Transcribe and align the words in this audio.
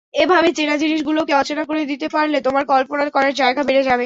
এভাবে 0.13 0.49
চেনা 0.53 0.75
জিনিসগুলোকে 0.77 1.33
অচেনা 1.35 1.63
করে 1.65 1.81
দিতে 1.85 2.07
পারলে 2.09 2.37
তোমার 2.41 2.63
কল্পনা 2.65 3.03
করার 3.15 3.33
জায়গা 3.33 3.61
বেড়ে 3.63 3.83
যাবে। 3.83 3.99